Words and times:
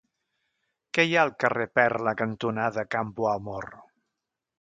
Què 0.97 1.03
hi 1.07 1.11
ha 1.17 1.19
al 1.27 1.33
carrer 1.43 1.67
Perla 1.79 2.13
cantonada 2.21 2.87
Campoamor? 2.97 3.69